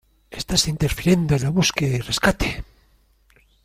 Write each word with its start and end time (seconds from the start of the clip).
¡Estás 0.39 0.67
interfiriendo 0.73 1.35
en 1.35 1.43
la 1.43 1.51
búsqueda 1.51 1.95
y 1.95 1.99
rescate! 1.99 2.49